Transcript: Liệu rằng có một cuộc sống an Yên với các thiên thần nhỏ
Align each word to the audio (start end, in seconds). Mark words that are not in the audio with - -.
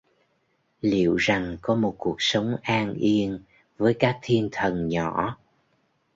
Liệu 0.81 1.15
rằng 1.15 1.57
có 1.61 1.75
một 1.75 1.95
cuộc 1.97 2.15
sống 2.19 2.55
an 2.61 2.93
Yên 2.93 3.39
với 3.77 3.93
các 3.99 4.19
thiên 4.21 4.49
thần 4.51 4.87
nhỏ 4.89 5.37